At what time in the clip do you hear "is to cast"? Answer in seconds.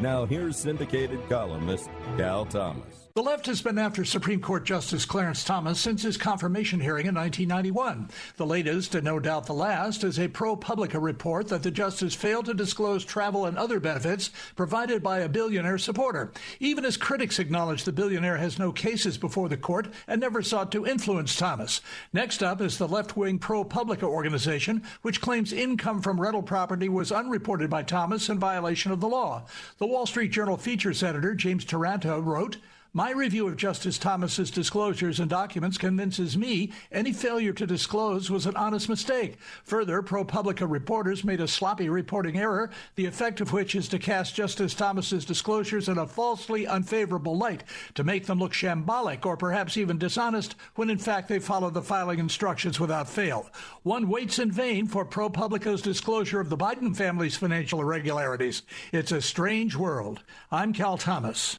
43.74-44.34